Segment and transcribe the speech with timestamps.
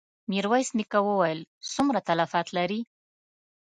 [0.31, 1.39] ميرويس نيکه وويل:
[1.73, 2.81] څومره تلفات لرې؟